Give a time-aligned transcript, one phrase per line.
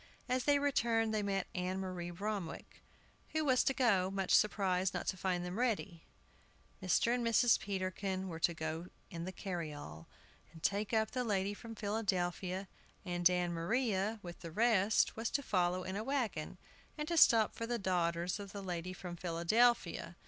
[0.27, 2.81] As they returned they met Ann Maria Bromwick,
[3.33, 6.05] who was to go, much surprised not to find them ready.
[6.81, 7.13] Mr.
[7.13, 7.59] and Mrs.
[7.59, 10.07] Peterkin were to go in the carryall,
[10.51, 12.67] and take up the lady from Philadelphia,
[13.05, 16.57] and Ann Maria, with the rest, was to follow in a wagon,
[16.97, 20.15] and to stop for the daughters of the lady from Philadelphia.